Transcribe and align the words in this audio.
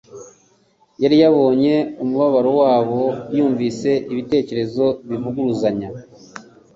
Yari 1.01 1.15
yabonye 1.23 1.75
umubabaro 2.03 2.51
wabo; 2.61 3.01
yumvaga 3.35 3.91
ibitekerezo 4.13 4.85
bivuguruzanya 5.07 5.89